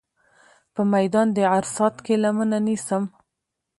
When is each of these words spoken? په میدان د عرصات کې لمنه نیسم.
په 0.73 0.81
میدان 0.93 1.27
د 1.33 1.37
عرصات 1.55 1.95
کې 2.05 2.15
لمنه 2.23 2.59
نیسم. 2.67 3.03